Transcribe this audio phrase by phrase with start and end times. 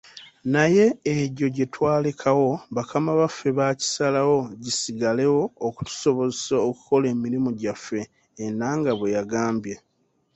[0.53, 0.85] "Naye
[1.17, 8.01] egyo gyetwalekawo bakama baffe baakisalawo gisigalewo okutusobozesa okukola emirimu gyaffe,”
[8.45, 9.75] Enanga bweyagambye.